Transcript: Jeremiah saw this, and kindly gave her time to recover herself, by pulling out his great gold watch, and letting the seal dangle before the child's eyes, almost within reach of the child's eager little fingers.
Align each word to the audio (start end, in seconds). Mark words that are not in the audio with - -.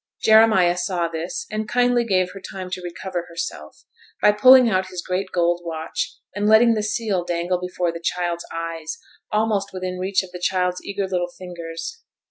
Jeremiah 0.23 0.77
saw 0.77 1.07
this, 1.09 1.45
and 1.51 1.69
kindly 1.69 2.03
gave 2.03 2.31
her 2.31 2.39
time 2.39 2.71
to 2.71 2.81
recover 2.81 3.27
herself, 3.29 3.83
by 4.19 4.31
pulling 4.31 4.67
out 4.67 4.87
his 4.87 5.03
great 5.03 5.31
gold 5.31 5.61
watch, 5.63 6.17
and 6.35 6.49
letting 6.49 6.73
the 6.73 6.81
seal 6.81 7.23
dangle 7.23 7.59
before 7.61 7.91
the 7.91 8.01
child's 8.03 8.47
eyes, 8.51 8.97
almost 9.31 9.71
within 9.73 9.99
reach 9.99 10.23
of 10.23 10.31
the 10.31 10.39
child's 10.41 10.83
eager 10.83 11.07
little 11.07 11.29
fingers. 11.37 12.01